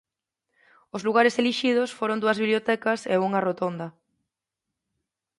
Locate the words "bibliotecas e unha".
2.41-3.43